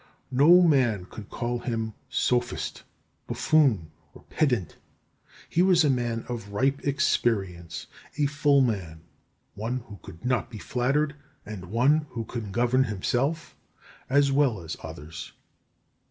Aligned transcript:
No 0.31 0.63
man 0.63 1.05
could 1.05 1.29
call 1.29 1.59
him 1.59 1.93
sophist, 2.09 2.81
buffoon, 3.27 3.91
or 4.15 4.23
pedant. 4.31 4.77
He 5.47 5.61
was 5.61 5.83
a 5.83 5.91
man 5.91 6.25
of 6.27 6.51
ripe 6.53 6.83
experience, 6.83 7.85
a 8.17 8.25
full 8.25 8.61
man, 8.61 9.01
one 9.53 9.81
who 9.81 9.99
could 10.01 10.25
not 10.25 10.49
be 10.49 10.57
flattered, 10.57 11.13
and 11.45 11.65
who 12.09 12.25
could 12.25 12.51
govern 12.51 12.85
himself 12.85 13.55
as 14.09 14.31
well 14.31 14.61
as 14.61 14.75
others. 14.81 15.33